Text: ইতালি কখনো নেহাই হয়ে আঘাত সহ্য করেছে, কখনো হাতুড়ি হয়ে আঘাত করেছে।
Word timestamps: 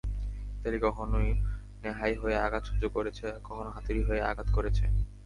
ইতালি 0.57 0.77
কখনো 0.83 1.17
নেহাই 1.83 2.13
হয়ে 2.21 2.35
আঘাত 2.37 2.63
সহ্য 2.69 2.83
করেছে, 2.95 3.25
কখনো 3.39 3.69
হাতুড়ি 3.75 4.01
হয়ে 4.07 4.21
আঘাত 4.29 4.47
করেছে। 4.55 4.83